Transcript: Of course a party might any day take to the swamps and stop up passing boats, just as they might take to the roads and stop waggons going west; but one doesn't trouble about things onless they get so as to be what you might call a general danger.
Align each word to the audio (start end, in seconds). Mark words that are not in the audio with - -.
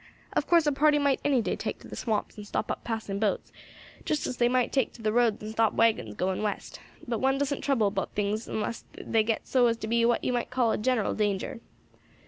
Of 0.33 0.47
course 0.47 0.65
a 0.65 0.71
party 0.71 0.97
might 0.97 1.21
any 1.23 1.43
day 1.43 1.55
take 1.55 1.77
to 1.81 1.87
the 1.87 1.95
swamps 1.95 2.35
and 2.35 2.47
stop 2.47 2.71
up 2.71 2.83
passing 2.83 3.19
boats, 3.19 3.51
just 4.03 4.25
as 4.25 4.37
they 4.37 4.49
might 4.49 4.71
take 4.71 4.93
to 4.93 5.01
the 5.03 5.13
roads 5.13 5.43
and 5.43 5.51
stop 5.51 5.73
waggons 5.73 6.15
going 6.15 6.41
west; 6.41 6.79
but 7.07 7.21
one 7.21 7.37
doesn't 7.37 7.61
trouble 7.61 7.85
about 7.85 8.15
things 8.15 8.49
onless 8.49 8.83
they 8.95 9.21
get 9.21 9.45
so 9.45 9.67
as 9.67 9.77
to 9.77 9.87
be 9.87 10.03
what 10.03 10.23
you 10.23 10.33
might 10.33 10.49
call 10.49 10.71
a 10.71 10.77
general 10.79 11.13
danger. 11.13 11.59